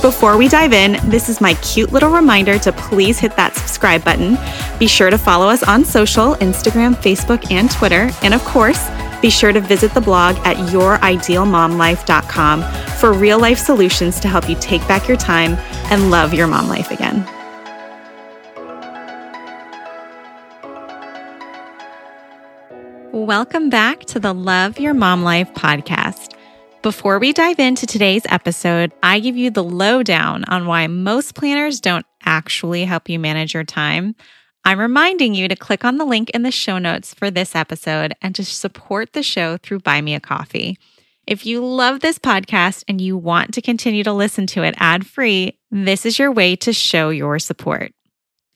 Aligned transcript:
Before 0.00 0.36
we 0.36 0.46
dive 0.46 0.72
in, 0.72 0.96
this 1.10 1.28
is 1.28 1.40
my 1.40 1.54
cute 1.54 1.92
little 1.92 2.10
reminder 2.10 2.56
to 2.60 2.70
please 2.70 3.18
hit 3.18 3.34
that 3.34 3.56
subscribe 3.56 4.04
button. 4.04 4.38
Be 4.78 4.86
sure 4.86 5.10
to 5.10 5.18
follow 5.18 5.48
us 5.48 5.64
on 5.64 5.84
social 5.84 6.36
Instagram, 6.36 6.94
Facebook, 6.94 7.50
and 7.50 7.68
Twitter. 7.68 8.08
And 8.22 8.32
of 8.32 8.44
course, 8.44 8.88
be 9.20 9.28
sure 9.28 9.52
to 9.52 9.60
visit 9.60 9.92
the 9.94 10.00
blog 10.00 10.36
at 10.46 10.56
youridealmomlife.com 10.68 12.62
for 12.98 13.12
real 13.12 13.40
life 13.40 13.58
solutions 13.58 14.20
to 14.20 14.28
help 14.28 14.48
you 14.48 14.54
take 14.60 14.86
back 14.86 15.08
your 15.08 15.16
time 15.16 15.54
and 15.90 16.12
love 16.12 16.32
your 16.32 16.46
mom 16.46 16.68
life 16.68 16.92
again. 16.92 17.26
Welcome 23.12 23.68
back 23.68 24.04
to 24.06 24.20
the 24.20 24.32
Love 24.32 24.78
Your 24.78 24.94
Mom 24.94 25.24
Life 25.24 25.52
podcast. 25.54 26.27
Before 26.88 27.18
we 27.18 27.34
dive 27.34 27.58
into 27.58 27.86
today's 27.86 28.22
episode, 28.30 28.92
I 29.02 29.20
give 29.20 29.36
you 29.36 29.50
the 29.50 29.62
lowdown 29.62 30.44
on 30.44 30.66
why 30.66 30.86
most 30.86 31.34
planners 31.34 31.82
don't 31.82 32.06
actually 32.24 32.86
help 32.86 33.10
you 33.10 33.18
manage 33.18 33.52
your 33.52 33.62
time. 33.62 34.16
I'm 34.64 34.78
reminding 34.78 35.34
you 35.34 35.48
to 35.48 35.54
click 35.54 35.84
on 35.84 35.98
the 35.98 36.06
link 36.06 36.30
in 36.30 36.44
the 36.44 36.50
show 36.50 36.78
notes 36.78 37.12
for 37.12 37.30
this 37.30 37.54
episode 37.54 38.14
and 38.22 38.34
to 38.36 38.42
support 38.42 39.12
the 39.12 39.22
show 39.22 39.58
through 39.58 39.80
Buy 39.80 40.00
Me 40.00 40.14
a 40.14 40.20
Coffee. 40.20 40.78
If 41.26 41.44
you 41.44 41.62
love 41.62 42.00
this 42.00 42.18
podcast 42.18 42.84
and 42.88 43.02
you 43.02 43.18
want 43.18 43.52
to 43.52 43.60
continue 43.60 44.02
to 44.04 44.14
listen 44.14 44.46
to 44.46 44.62
it 44.62 44.74
ad 44.78 45.06
free, 45.06 45.58
this 45.70 46.06
is 46.06 46.18
your 46.18 46.32
way 46.32 46.56
to 46.56 46.72
show 46.72 47.10
your 47.10 47.38
support. 47.38 47.92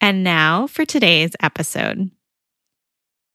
And 0.01 0.25
now 0.25 0.67
for 0.69 0.87
today's 0.87 1.33
episode. 1.43 2.11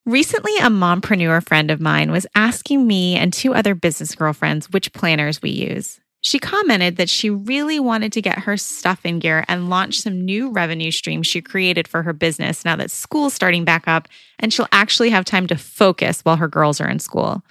Recently, 0.07 0.55
a 0.59 0.69
mompreneur 0.69 1.45
friend 1.45 1.69
of 1.69 1.81
mine 1.81 2.11
was 2.11 2.25
asking 2.33 2.87
me 2.87 3.17
and 3.17 3.33
two 3.33 3.53
other 3.53 3.75
business 3.75 4.15
girlfriends 4.15 4.69
which 4.69 4.93
planners 4.93 5.41
we 5.41 5.49
use. 5.49 5.99
She 6.21 6.39
commented 6.39 6.95
that 6.95 7.09
she 7.09 7.29
really 7.29 7.77
wanted 7.77 8.13
to 8.13 8.21
get 8.21 8.39
her 8.39 8.55
stuff 8.55 9.05
in 9.05 9.19
gear 9.19 9.43
and 9.49 9.69
launch 9.69 9.99
some 9.99 10.23
new 10.23 10.49
revenue 10.49 10.91
streams 10.91 11.27
she 11.27 11.41
created 11.41 11.89
for 11.89 12.03
her 12.03 12.13
business 12.13 12.63
now 12.63 12.77
that 12.77 12.89
school's 12.89 13.33
starting 13.33 13.65
back 13.65 13.85
up 13.85 14.07
and 14.39 14.53
she'll 14.53 14.69
actually 14.71 15.09
have 15.09 15.25
time 15.25 15.45
to 15.47 15.57
focus 15.57 16.21
while 16.21 16.37
her 16.37 16.47
girls 16.47 16.79
are 16.79 16.89
in 16.89 16.99
school. 16.99 17.43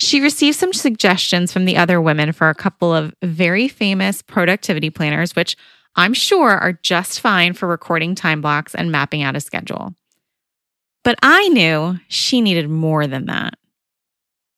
She 0.00 0.20
received 0.20 0.58
some 0.58 0.72
suggestions 0.72 1.52
from 1.52 1.64
the 1.64 1.76
other 1.76 2.00
women 2.00 2.32
for 2.32 2.48
a 2.48 2.56
couple 2.56 2.92
of 2.92 3.14
very 3.22 3.68
famous 3.68 4.20
productivity 4.20 4.90
planners, 4.90 5.36
which 5.36 5.56
I'm 5.94 6.14
sure 6.14 6.50
are 6.50 6.72
just 6.82 7.20
fine 7.20 7.52
for 7.52 7.68
recording 7.68 8.16
time 8.16 8.40
blocks 8.40 8.74
and 8.74 8.90
mapping 8.90 9.22
out 9.22 9.36
a 9.36 9.40
schedule. 9.40 9.94
But 11.02 11.18
I 11.22 11.48
knew 11.48 11.98
she 12.08 12.40
needed 12.40 12.68
more 12.68 13.06
than 13.06 13.26
that. 13.26 13.54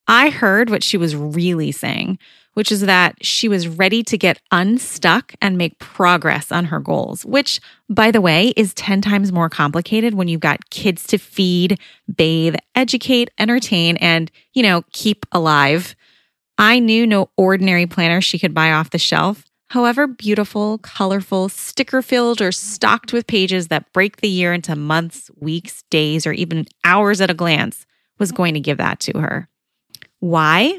I 0.09 0.31
heard 0.31 0.69
what 0.69 0.83
she 0.83 0.97
was 0.97 1.15
really 1.15 1.71
saying, 1.71 2.19
which 2.55 2.73
is 2.73 2.81
that 2.83 3.25
she 3.25 3.49
was 3.49 3.69
ready 3.69 4.03
to 4.03 4.19
get 4.19 4.43
unstuck 4.51 5.33
and 5.41 5.57
make 5.57 5.79
progress 5.79 6.51
on 6.51 6.67
her 6.67 6.81
goals, 6.81 7.25
which, 7.25 7.61
by 7.89 8.11
the 8.11 8.21
way, 8.21 8.49
is 8.57 8.75
10 8.75 9.01
times 9.01 9.33
more 9.33 9.49
complicated 9.49 10.15
when 10.15 10.29
you've 10.29 10.41
got 10.41 10.69
kids 10.71 11.07
to 11.09 11.19
feed, 11.19 11.79
bathe, 12.15 12.57
educate, 12.75 13.31
entertain, 13.39 13.97
and, 13.99 14.31
you 14.53 14.63
know, 14.63 14.83
keep 14.93 15.25
alive. 15.33 15.95
I 16.59 16.81
knew 16.81 17.07
no 17.07 17.31
ordinary 17.37 17.87
planner 17.87 18.21
she 18.21 18.39
could 18.39 18.53
buy 18.53 18.73
off 18.73 18.91
the 18.91 18.99
shelf. 18.99 19.45
However 19.73 20.07
beautiful, 20.07 20.79
colorful, 20.79 21.49
sticker 21.49 22.03
filled, 22.03 22.41
or 22.41 22.53
stocked 22.53 23.13
with 23.13 23.27
pages 23.27 23.69
that 23.69 23.93
break 23.93 24.19
the 24.19 24.29
year 24.29 24.53
into 24.53 24.77
months, 24.77 25.31
weeks, 25.39 25.83
days, 25.91 26.27
or 26.27 26.33
even 26.33 26.67
hours 26.85 27.21
at 27.21 27.31
a 27.31 27.35
glance 27.35 27.87
was 28.19 28.33
going 28.33 28.55
to 28.55 28.61
give 28.61 28.79
that 28.79 29.01
to 29.01 29.19
her. 29.19 29.49
Why? 30.21 30.79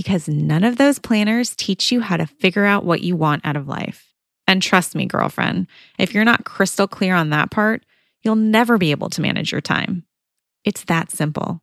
because 0.00 0.28
none 0.28 0.64
of 0.64 0.78
those 0.78 0.98
planners 0.98 1.54
teach 1.54 1.92
you 1.92 2.00
how 2.00 2.16
to 2.16 2.26
figure 2.26 2.64
out 2.64 2.86
what 2.86 3.02
you 3.02 3.16
want 3.16 3.44
out 3.44 3.54
of 3.54 3.68
life. 3.68 4.14
And 4.46 4.62
trust 4.62 4.94
me, 4.94 5.04
girlfriend, 5.04 5.66
if 5.98 6.14
you're 6.14 6.24
not 6.24 6.46
crystal 6.46 6.88
clear 6.88 7.14
on 7.14 7.28
that 7.30 7.50
part, 7.50 7.84
you'll 8.22 8.36
never 8.36 8.78
be 8.78 8.92
able 8.92 9.10
to 9.10 9.20
manage 9.20 9.52
your 9.52 9.60
time. 9.60 10.04
It's 10.64 10.84
that 10.84 11.10
simple. 11.10 11.60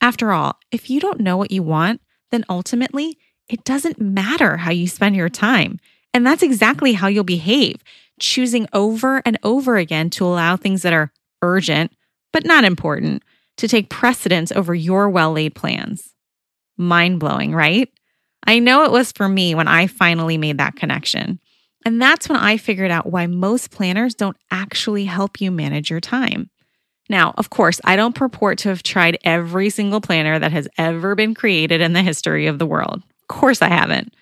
After 0.00 0.30
all, 0.30 0.60
if 0.70 0.88
you 0.88 1.00
don't 1.00 1.18
know 1.18 1.36
what 1.36 1.50
you 1.50 1.62
want, 1.62 2.00
then 2.30 2.44
ultimately 2.48 3.18
it 3.48 3.64
doesn't 3.64 4.00
matter 4.00 4.56
how 4.56 4.70
you 4.70 4.88
spend 4.88 5.16
your 5.16 5.28
time. 5.28 5.78
And 6.12 6.26
that's 6.26 6.42
exactly 6.42 6.94
how 6.94 7.08
you'll 7.08 7.24
behave, 7.24 7.82
choosing 8.18 8.66
over 8.72 9.22
and 9.24 9.38
over 9.42 9.76
again 9.76 10.10
to 10.10 10.24
allow 10.24 10.56
things 10.56 10.82
that 10.82 10.92
are 10.92 11.12
urgent, 11.42 11.92
but 12.32 12.44
not 12.44 12.64
important, 12.64 13.22
to 13.58 13.68
take 13.68 13.90
precedence 13.90 14.50
over 14.52 14.74
your 14.74 15.08
well 15.08 15.32
laid 15.32 15.54
plans. 15.54 16.14
Mind 16.76 17.20
blowing, 17.20 17.54
right? 17.54 17.90
I 18.46 18.58
know 18.58 18.84
it 18.84 18.92
was 18.92 19.12
for 19.12 19.28
me 19.28 19.54
when 19.54 19.68
I 19.68 19.86
finally 19.86 20.38
made 20.38 20.58
that 20.58 20.76
connection. 20.76 21.40
And 21.84 22.02
that's 22.02 22.28
when 22.28 22.38
I 22.38 22.56
figured 22.56 22.90
out 22.90 23.06
why 23.06 23.26
most 23.26 23.70
planners 23.70 24.14
don't 24.14 24.36
actually 24.50 25.04
help 25.04 25.40
you 25.40 25.50
manage 25.50 25.90
your 25.90 26.00
time. 26.00 26.50
Now, 27.08 27.34
of 27.38 27.50
course, 27.50 27.80
I 27.84 27.94
don't 27.94 28.14
purport 28.14 28.58
to 28.58 28.70
have 28.70 28.82
tried 28.82 29.18
every 29.24 29.70
single 29.70 30.00
planner 30.00 30.38
that 30.38 30.50
has 30.52 30.66
ever 30.76 31.14
been 31.14 31.34
created 31.34 31.80
in 31.80 31.92
the 31.92 32.02
history 32.02 32.46
of 32.48 32.58
the 32.58 32.66
world. 32.66 33.02
Of 33.28 33.36
course, 33.36 33.62
I 33.62 33.68
haven't. 33.68 34.14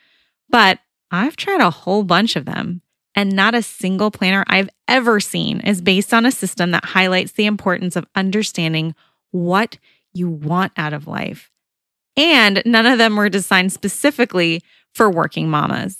But 0.49 0.79
I've 1.11 1.37
tried 1.37 1.61
a 1.61 1.71
whole 1.71 2.05
bunch 2.05 2.37
of 2.37 2.45
them, 2.45 2.83
and 3.15 3.35
not 3.35 3.55
a 3.55 3.63
single 3.63 4.11
planner 4.11 4.45
I've 4.49 4.71
ever 4.89 5.21
seen 5.21 5.61
is 5.61 5.81
based 5.81 6.13
on 6.13 6.27
a 6.27 6.33
system 6.33 6.71
that 6.73 6.85
highlights 6.85 7.33
the 7.33 7.47
importance 7.47 7.97
of 7.97 8.07
understanding 8.15 8.95
what 9.31 9.79
you 10.13 10.29
want 10.29 10.73
out 10.77 10.93
of 10.93 11.07
life 11.07 11.51
and 12.17 12.63
none 12.65 12.87
of 12.87 12.99
them 12.99 13.17
were 13.17 13.29
designed 13.29 13.73
specifically 13.73 14.63
for 14.93 15.11
working 15.11 15.49
mamas. 15.49 15.99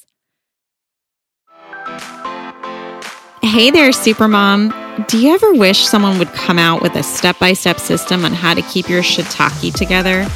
Hey 3.43 3.71
there, 3.71 3.91
Supermom. 3.91 5.07
Do 5.09 5.19
you 5.19 5.35
ever 5.35 5.53
wish 5.55 5.85
someone 5.87 6.19
would 6.19 6.29
come 6.29 6.59
out 6.59 6.83
with 6.83 6.95
a 6.95 7.03
step 7.03 7.39
by 7.39 7.53
step 7.53 7.79
system 7.79 8.25
on 8.25 8.33
how 8.33 8.55
to 8.55 8.63
keep 8.63 8.89
your 8.89 9.03
shiitake 9.03 9.75
together? 9.75 10.27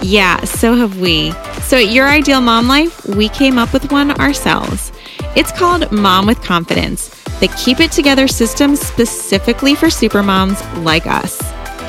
Yeah, 0.00 0.44
so 0.44 0.74
have 0.76 0.98
we. 1.00 1.32
So 1.62 1.76
at 1.76 1.90
Your 1.90 2.06
Ideal 2.06 2.40
Mom 2.40 2.68
Life, 2.68 3.04
we 3.06 3.28
came 3.28 3.58
up 3.58 3.72
with 3.72 3.90
one 3.90 4.12
ourselves. 4.12 4.92
It's 5.34 5.50
called 5.52 5.90
Mom 5.90 6.26
with 6.26 6.40
Confidence, 6.42 7.08
the 7.40 7.48
keep 7.58 7.80
it 7.80 7.90
together 7.90 8.28
system 8.28 8.76
specifically 8.76 9.74
for 9.74 9.86
supermoms 9.86 10.84
like 10.84 11.06
us. 11.06 11.40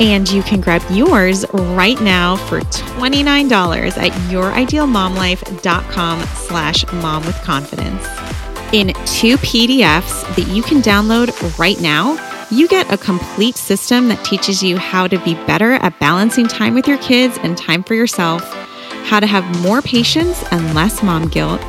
And 0.02 0.30
you 0.32 0.42
can 0.44 0.62
grab 0.62 0.82
yours 0.90 1.46
right 1.52 2.02
now 2.02 2.36
for 2.36 2.62
$29 2.62 3.98
at 3.98 4.12
youridealmomlife.com 4.32 6.22
slash 6.22 6.92
mom 6.94 7.26
with 7.26 7.36
confidence. 7.44 8.04
In 8.72 8.88
two 9.06 9.36
PDFs 9.38 10.36
that 10.36 10.48
you 10.48 10.64
can 10.64 10.82
download 10.82 11.58
right 11.60 11.80
now, 11.82 12.16
you 12.52 12.68
get 12.68 12.92
a 12.92 12.98
complete 12.98 13.56
system 13.56 14.08
that 14.10 14.24
teaches 14.26 14.64
you 14.64 14.78
how 14.78 15.08
to 15.08 15.20
be 15.20 15.36
better 15.46 15.74
at 15.74 16.00
balancing 16.00 16.48
time 16.48 16.74
with 16.74 16.88
your 16.88 16.98
kids 16.98 17.38
and 17.44 17.58
time 17.58 17.84
for 17.84 17.94
yourself, 17.94 18.42
how 19.06 19.20
to 19.20 19.28
have 19.28 19.62
more 19.62 19.82
patience 19.82 20.44
and 20.52 20.74
less 20.74 21.04
mom 21.04 21.28
guilt, 21.28 21.62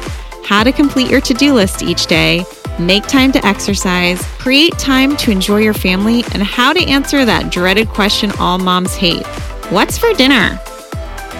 how 0.44 0.62
to 0.64 0.72
complete 0.72 1.10
your 1.10 1.20
to 1.20 1.34
do 1.34 1.52
list 1.52 1.82
each 1.82 2.06
day 2.06 2.44
make 2.80 3.06
time 3.06 3.30
to 3.32 3.46
exercise, 3.46 4.22
create 4.38 4.76
time 4.78 5.16
to 5.18 5.30
enjoy 5.30 5.58
your 5.58 5.74
family, 5.74 6.24
and 6.32 6.42
how 6.42 6.72
to 6.72 6.80
answer 6.86 7.24
that 7.24 7.52
dreaded 7.52 7.88
question 7.88 8.32
all 8.38 8.58
moms 8.58 8.94
hate 8.94 9.26
What's 9.70 9.98
for 9.98 10.12
dinner? 10.14 10.58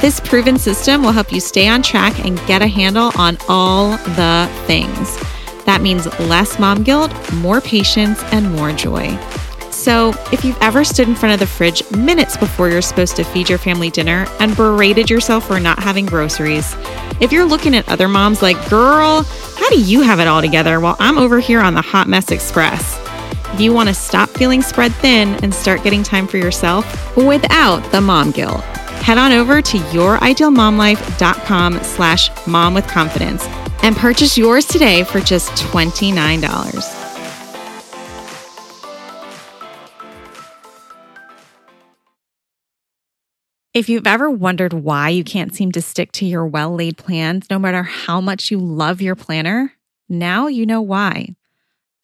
This 0.00 0.20
proven 0.20 0.56
system 0.56 1.02
will 1.02 1.10
help 1.10 1.32
you 1.32 1.40
stay 1.40 1.66
on 1.66 1.82
track 1.82 2.24
and 2.24 2.38
get 2.46 2.62
a 2.62 2.66
handle 2.68 3.10
on 3.16 3.38
all 3.48 3.90
the 3.90 4.48
things. 4.66 5.18
That 5.64 5.80
means 5.82 6.06
less 6.20 6.58
mom 6.58 6.84
guilt, 6.84 7.12
more 7.34 7.60
patience, 7.60 8.22
and 8.32 8.52
more 8.52 8.72
joy. 8.72 9.08
So, 9.80 10.12
if 10.30 10.44
you've 10.44 10.58
ever 10.60 10.84
stood 10.84 11.08
in 11.08 11.14
front 11.14 11.32
of 11.32 11.40
the 11.40 11.46
fridge 11.46 11.90
minutes 11.90 12.36
before 12.36 12.68
you're 12.68 12.82
supposed 12.82 13.16
to 13.16 13.24
feed 13.24 13.48
your 13.48 13.56
family 13.56 13.88
dinner 13.88 14.26
and 14.38 14.54
berated 14.54 15.08
yourself 15.08 15.46
for 15.46 15.58
not 15.58 15.78
having 15.78 16.04
groceries, 16.04 16.76
if 17.18 17.32
you're 17.32 17.46
looking 17.46 17.74
at 17.74 17.88
other 17.88 18.06
moms 18.06 18.42
like, 18.42 18.58
girl, 18.68 19.22
how 19.56 19.70
do 19.70 19.80
you 19.80 20.02
have 20.02 20.20
it 20.20 20.26
all 20.26 20.42
together 20.42 20.80
while 20.80 20.96
I'm 20.98 21.16
over 21.16 21.40
here 21.40 21.60
on 21.60 21.72
the 21.72 21.80
Hot 21.80 22.08
Mess 22.08 22.30
Express? 22.30 23.00
If 23.54 23.60
you 23.62 23.72
want 23.72 23.88
to 23.88 23.94
stop 23.94 24.28
feeling 24.28 24.60
spread 24.60 24.92
thin 24.96 25.42
and 25.42 25.54
start 25.54 25.82
getting 25.82 26.02
time 26.02 26.26
for 26.26 26.36
yourself 26.36 27.16
without 27.16 27.80
the 27.90 28.02
mom 28.02 28.32
guilt, 28.32 28.60
head 29.00 29.16
on 29.16 29.32
over 29.32 29.62
to 29.62 29.78
youridealmomlife.com 29.78 31.82
slash 31.84 32.46
mom 32.46 32.74
with 32.74 32.86
confidence 32.86 33.46
and 33.82 33.96
purchase 33.96 34.36
yours 34.36 34.66
today 34.66 35.04
for 35.04 35.20
just 35.20 35.52
$29. 35.52 36.99
If 43.72 43.88
you've 43.88 44.06
ever 44.06 44.28
wondered 44.28 44.72
why 44.72 45.10
you 45.10 45.22
can't 45.22 45.54
seem 45.54 45.70
to 45.72 45.82
stick 45.82 46.10
to 46.12 46.26
your 46.26 46.44
well 46.44 46.74
laid 46.74 46.96
plans, 46.96 47.46
no 47.50 47.58
matter 47.58 47.84
how 47.84 48.20
much 48.20 48.50
you 48.50 48.58
love 48.58 49.00
your 49.00 49.14
planner, 49.14 49.72
now 50.08 50.48
you 50.48 50.66
know 50.66 50.82
why. 50.82 51.36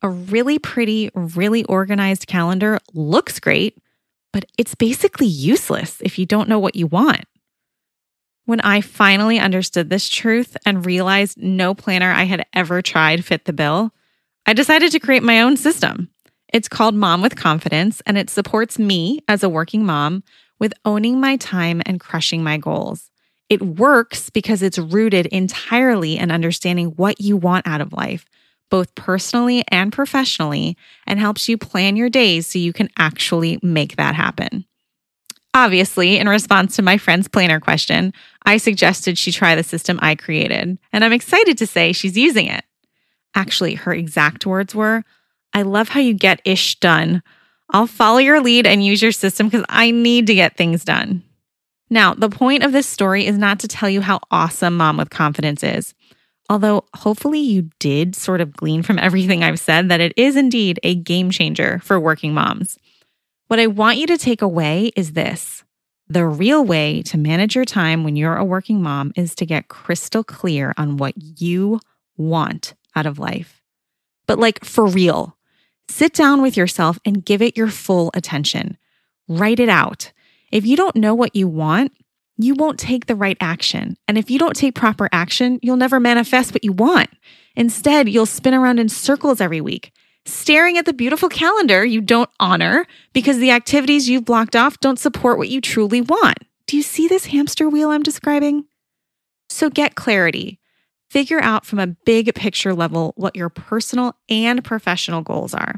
A 0.00 0.08
really 0.08 0.60
pretty, 0.60 1.10
really 1.14 1.64
organized 1.64 2.28
calendar 2.28 2.78
looks 2.94 3.40
great, 3.40 3.78
but 4.32 4.44
it's 4.56 4.76
basically 4.76 5.26
useless 5.26 6.00
if 6.02 6.20
you 6.20 6.24
don't 6.24 6.48
know 6.48 6.60
what 6.60 6.76
you 6.76 6.86
want. 6.86 7.24
When 8.44 8.60
I 8.60 8.80
finally 8.80 9.40
understood 9.40 9.90
this 9.90 10.08
truth 10.08 10.56
and 10.64 10.86
realized 10.86 11.36
no 11.36 11.74
planner 11.74 12.12
I 12.12 12.24
had 12.24 12.46
ever 12.54 12.80
tried 12.80 13.24
fit 13.24 13.44
the 13.44 13.52
bill, 13.52 13.92
I 14.46 14.52
decided 14.52 14.92
to 14.92 15.00
create 15.00 15.24
my 15.24 15.40
own 15.40 15.56
system. 15.56 16.10
It's 16.52 16.68
called 16.68 16.94
Mom 16.94 17.22
with 17.22 17.34
Confidence, 17.34 18.00
and 18.06 18.16
it 18.16 18.30
supports 18.30 18.78
me 18.78 19.18
as 19.26 19.42
a 19.42 19.48
working 19.48 19.84
mom 19.84 20.22
with 20.58 20.72
owning 20.84 21.20
my 21.20 21.36
time 21.36 21.82
and 21.86 22.00
crushing 22.00 22.42
my 22.42 22.56
goals. 22.58 23.10
It 23.48 23.62
works 23.62 24.30
because 24.30 24.62
it's 24.62 24.78
rooted 24.78 25.26
entirely 25.26 26.16
in 26.16 26.30
understanding 26.30 26.88
what 26.96 27.20
you 27.20 27.36
want 27.36 27.66
out 27.66 27.80
of 27.80 27.92
life, 27.92 28.26
both 28.70 28.94
personally 28.94 29.64
and 29.68 29.92
professionally, 29.92 30.76
and 31.06 31.20
helps 31.20 31.48
you 31.48 31.56
plan 31.56 31.96
your 31.96 32.08
days 32.08 32.46
so 32.46 32.58
you 32.58 32.72
can 32.72 32.88
actually 32.98 33.58
make 33.62 33.96
that 33.96 34.14
happen. 34.14 34.64
Obviously, 35.54 36.18
in 36.18 36.28
response 36.28 36.76
to 36.76 36.82
my 36.82 36.98
friend's 36.98 37.28
planner 37.28 37.60
question, 37.60 38.12
I 38.44 38.58
suggested 38.58 39.16
she 39.16 39.32
try 39.32 39.54
the 39.54 39.62
system 39.62 39.98
I 40.02 40.14
created, 40.14 40.76
and 40.92 41.04
I'm 41.04 41.12
excited 41.14 41.56
to 41.58 41.66
say 41.66 41.92
she's 41.92 42.18
using 42.18 42.46
it. 42.46 42.64
Actually, 43.34 43.74
her 43.74 43.94
exact 43.94 44.44
words 44.44 44.74
were 44.74 45.02
I 45.54 45.62
love 45.62 45.88
how 45.88 46.00
you 46.00 46.12
get 46.12 46.42
ish 46.44 46.78
done 46.80 47.22
I'll 47.70 47.86
follow 47.86 48.18
your 48.18 48.40
lead 48.40 48.66
and 48.66 48.84
use 48.84 49.02
your 49.02 49.12
system 49.12 49.48
because 49.48 49.64
I 49.68 49.90
need 49.90 50.26
to 50.28 50.34
get 50.34 50.56
things 50.56 50.84
done. 50.84 51.22
Now, 51.90 52.14
the 52.14 52.30
point 52.30 52.62
of 52.62 52.72
this 52.72 52.86
story 52.86 53.26
is 53.26 53.38
not 53.38 53.60
to 53.60 53.68
tell 53.68 53.88
you 53.88 54.00
how 54.00 54.20
awesome 54.30 54.76
Mom 54.76 54.96
with 54.96 55.10
Confidence 55.10 55.62
is. 55.62 55.94
Although, 56.48 56.84
hopefully, 56.94 57.40
you 57.40 57.70
did 57.78 58.14
sort 58.14 58.40
of 58.40 58.56
glean 58.56 58.82
from 58.82 58.98
everything 59.00 59.42
I've 59.42 59.60
said 59.60 59.88
that 59.88 60.00
it 60.00 60.12
is 60.16 60.36
indeed 60.36 60.80
a 60.82 60.94
game 60.94 61.30
changer 61.30 61.80
for 61.80 61.98
working 61.98 62.34
moms. 62.34 62.78
What 63.48 63.60
I 63.60 63.68
want 63.68 63.98
you 63.98 64.06
to 64.08 64.18
take 64.18 64.42
away 64.42 64.90
is 64.96 65.12
this 65.12 65.62
the 66.08 66.26
real 66.26 66.64
way 66.64 67.02
to 67.02 67.18
manage 67.18 67.56
your 67.56 67.64
time 67.64 68.04
when 68.04 68.14
you're 68.14 68.36
a 68.36 68.44
working 68.44 68.80
mom 68.80 69.12
is 69.16 69.34
to 69.34 69.46
get 69.46 69.66
crystal 69.66 70.22
clear 70.22 70.72
on 70.76 70.98
what 70.98 71.14
you 71.40 71.80
want 72.16 72.74
out 72.94 73.06
of 73.06 73.18
life. 73.18 73.60
But, 74.26 74.38
like, 74.38 74.64
for 74.64 74.86
real, 74.86 75.35
Sit 75.88 76.12
down 76.12 76.42
with 76.42 76.56
yourself 76.56 76.98
and 77.04 77.24
give 77.24 77.40
it 77.40 77.56
your 77.56 77.68
full 77.68 78.10
attention. 78.14 78.76
Write 79.28 79.60
it 79.60 79.68
out. 79.68 80.12
If 80.52 80.66
you 80.66 80.76
don't 80.76 80.96
know 80.96 81.14
what 81.14 81.36
you 81.36 81.48
want, 81.48 81.92
you 82.38 82.54
won't 82.54 82.78
take 82.78 83.06
the 83.06 83.14
right 83.14 83.36
action. 83.40 83.96
And 84.06 84.18
if 84.18 84.30
you 84.30 84.38
don't 84.38 84.56
take 84.56 84.74
proper 84.74 85.08
action, 85.10 85.58
you'll 85.62 85.76
never 85.76 85.98
manifest 85.98 86.52
what 86.52 86.64
you 86.64 86.72
want. 86.72 87.08
Instead, 87.54 88.08
you'll 88.08 88.26
spin 88.26 88.54
around 88.54 88.78
in 88.78 88.88
circles 88.88 89.40
every 89.40 89.60
week, 89.60 89.92
staring 90.26 90.76
at 90.76 90.84
the 90.84 90.92
beautiful 90.92 91.28
calendar 91.28 91.84
you 91.84 92.00
don't 92.00 92.30
honor 92.38 92.86
because 93.12 93.38
the 93.38 93.50
activities 93.50 94.08
you've 94.08 94.24
blocked 94.24 94.54
off 94.54 94.80
don't 94.80 94.98
support 94.98 95.38
what 95.38 95.48
you 95.48 95.60
truly 95.60 96.02
want. 96.02 96.38
Do 96.66 96.76
you 96.76 96.82
see 96.82 97.08
this 97.08 97.26
hamster 97.26 97.68
wheel 97.68 97.90
I'm 97.90 98.02
describing? 98.02 98.66
So 99.48 99.70
get 99.70 99.94
clarity. 99.94 100.58
Figure 101.16 101.40
out 101.40 101.64
from 101.64 101.78
a 101.78 101.86
big 101.86 102.34
picture 102.34 102.74
level 102.74 103.14
what 103.16 103.34
your 103.34 103.48
personal 103.48 104.14
and 104.28 104.62
professional 104.62 105.22
goals 105.22 105.54
are. 105.54 105.76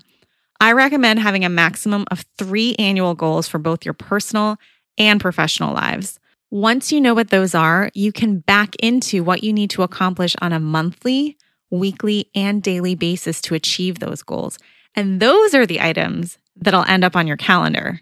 I 0.59 0.73
recommend 0.73 1.21
having 1.21 1.45
a 1.45 1.49
maximum 1.49 2.07
of 2.11 2.25
three 2.37 2.75
annual 2.77 3.15
goals 3.15 3.47
for 3.47 3.59
both 3.59 3.85
your 3.85 3.95
personal 3.95 4.57
and 4.99 5.21
professional 5.21 5.73
lives. 5.73 6.19
Once 6.51 6.91
you 6.91 7.01
know 7.01 7.15
what 7.15 7.31
those 7.31 7.55
are, 7.55 7.89
you 7.95 8.11
can 8.11 8.41
back 8.41 8.75
into 8.81 9.23
what 9.23 9.45
you 9.45 9.53
need 9.53 9.71
to 9.71 9.85
accomplish 9.85 10.35
on 10.43 10.53
a 10.53 10.59
monthly, 10.59 11.39
weekly, 11.71 12.29
and 12.35 12.61
daily 12.61 12.97
basis 12.97 13.41
to 13.43 13.55
achieve 13.55 14.01
those 14.01 14.25
goals. 14.25 14.59
And 14.97 15.21
those 15.21 15.55
are 15.55 15.67
the 15.67 15.81
items 15.81 16.39
that'll 16.57 16.83
end 16.87 17.05
up 17.05 17.15
on 17.15 17.29
your 17.29 17.37
calendar. 17.37 18.01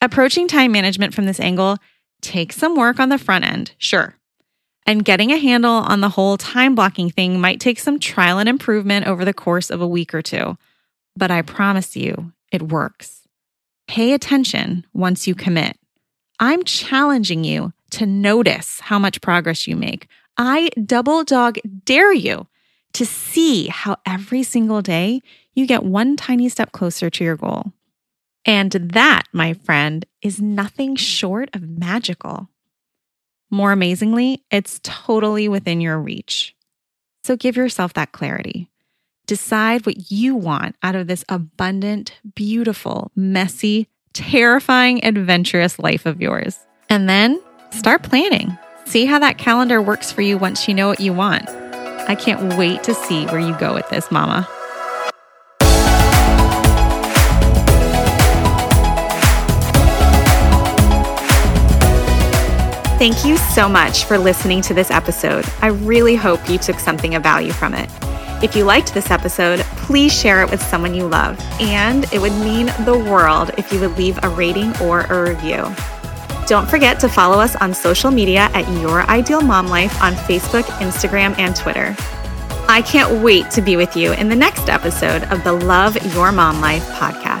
Approaching 0.00 0.46
time 0.46 0.70
management 0.70 1.12
from 1.12 1.24
this 1.24 1.40
angle 1.40 1.78
takes 2.20 2.54
some 2.54 2.76
work 2.76 3.00
on 3.00 3.08
the 3.08 3.18
front 3.18 3.44
end, 3.44 3.72
sure. 3.78 4.17
And 4.88 5.04
getting 5.04 5.30
a 5.32 5.36
handle 5.36 5.70
on 5.70 6.00
the 6.00 6.08
whole 6.08 6.38
time 6.38 6.74
blocking 6.74 7.10
thing 7.10 7.38
might 7.38 7.60
take 7.60 7.78
some 7.78 7.98
trial 7.98 8.38
and 8.38 8.48
improvement 8.48 9.06
over 9.06 9.22
the 9.22 9.34
course 9.34 9.68
of 9.68 9.82
a 9.82 9.86
week 9.86 10.14
or 10.14 10.22
two. 10.22 10.56
But 11.14 11.30
I 11.30 11.42
promise 11.42 11.94
you, 11.94 12.32
it 12.50 12.62
works. 12.62 13.28
Pay 13.86 14.14
attention 14.14 14.86
once 14.94 15.26
you 15.26 15.34
commit. 15.34 15.76
I'm 16.40 16.64
challenging 16.64 17.44
you 17.44 17.74
to 17.90 18.06
notice 18.06 18.80
how 18.80 18.98
much 18.98 19.20
progress 19.20 19.68
you 19.68 19.76
make. 19.76 20.08
I 20.38 20.70
double 20.82 21.22
dog 21.22 21.58
dare 21.84 22.14
you 22.14 22.46
to 22.94 23.04
see 23.04 23.66
how 23.66 23.98
every 24.06 24.42
single 24.42 24.80
day 24.80 25.20
you 25.52 25.66
get 25.66 25.84
one 25.84 26.16
tiny 26.16 26.48
step 26.48 26.72
closer 26.72 27.10
to 27.10 27.24
your 27.24 27.36
goal. 27.36 27.74
And 28.46 28.72
that, 28.72 29.24
my 29.34 29.52
friend, 29.52 30.06
is 30.22 30.40
nothing 30.40 30.96
short 30.96 31.50
of 31.52 31.68
magical. 31.68 32.48
More 33.50 33.72
amazingly, 33.72 34.44
it's 34.50 34.80
totally 34.82 35.48
within 35.48 35.80
your 35.80 35.98
reach. 35.98 36.54
So 37.24 37.36
give 37.36 37.56
yourself 37.56 37.94
that 37.94 38.12
clarity. 38.12 38.68
Decide 39.26 39.84
what 39.84 40.10
you 40.10 40.34
want 40.34 40.76
out 40.82 40.94
of 40.94 41.06
this 41.06 41.24
abundant, 41.28 42.18
beautiful, 42.34 43.10
messy, 43.14 43.88
terrifying, 44.12 45.04
adventurous 45.04 45.78
life 45.78 46.06
of 46.06 46.20
yours. 46.20 46.58
And 46.88 47.08
then 47.08 47.40
start 47.70 48.02
planning. 48.02 48.56
See 48.86 49.04
how 49.04 49.18
that 49.18 49.36
calendar 49.36 49.82
works 49.82 50.10
for 50.10 50.22
you 50.22 50.38
once 50.38 50.66
you 50.66 50.74
know 50.74 50.88
what 50.88 51.00
you 51.00 51.12
want. 51.12 51.48
I 51.50 52.14
can't 52.14 52.54
wait 52.54 52.82
to 52.84 52.94
see 52.94 53.26
where 53.26 53.40
you 53.40 53.54
go 53.58 53.74
with 53.74 53.88
this, 53.90 54.10
Mama. 54.10 54.48
Thank 62.98 63.24
you 63.24 63.36
so 63.36 63.68
much 63.68 64.06
for 64.06 64.18
listening 64.18 64.60
to 64.62 64.74
this 64.74 64.90
episode. 64.90 65.44
I 65.62 65.68
really 65.68 66.16
hope 66.16 66.50
you 66.50 66.58
took 66.58 66.80
something 66.80 67.14
of 67.14 67.22
value 67.22 67.52
from 67.52 67.72
it. 67.72 67.88
If 68.42 68.56
you 68.56 68.64
liked 68.64 68.92
this 68.92 69.12
episode, 69.12 69.60
please 69.76 70.12
share 70.12 70.42
it 70.42 70.50
with 70.50 70.60
someone 70.60 70.94
you 70.94 71.06
love, 71.06 71.38
and 71.60 72.12
it 72.12 72.20
would 72.20 72.32
mean 72.32 72.66
the 72.84 72.98
world 73.08 73.52
if 73.56 73.72
you 73.72 73.78
would 73.78 73.96
leave 73.96 74.18
a 74.24 74.28
rating 74.28 74.76
or 74.78 75.02
a 75.02 75.30
review. 75.30 75.72
Don't 76.48 76.68
forget 76.68 76.98
to 76.98 77.08
follow 77.08 77.38
us 77.38 77.54
on 77.54 77.72
social 77.72 78.10
media 78.10 78.50
at 78.52 78.68
Your 78.80 79.02
Ideal 79.02 79.42
Mom 79.42 79.68
Life 79.68 80.02
on 80.02 80.14
Facebook, 80.14 80.64
Instagram, 80.80 81.38
and 81.38 81.54
Twitter. 81.54 81.94
I 82.68 82.82
can't 82.82 83.22
wait 83.22 83.48
to 83.52 83.62
be 83.62 83.76
with 83.76 83.96
you 83.96 84.12
in 84.14 84.28
the 84.28 84.34
next 84.34 84.68
episode 84.68 85.22
of 85.24 85.44
the 85.44 85.52
Love 85.52 85.96
Your 86.14 86.32
Mom 86.32 86.60
Life 86.60 86.84
podcast. 86.94 87.37